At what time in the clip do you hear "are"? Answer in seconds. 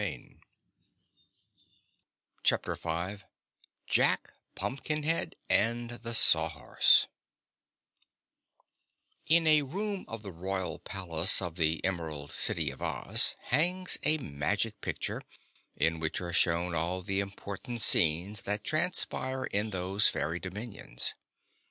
16.19-16.33